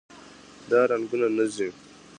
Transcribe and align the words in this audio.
دا 0.69 0.79
رنګونه 0.91 1.27
نه 1.35 1.45
ځي. 1.55 1.67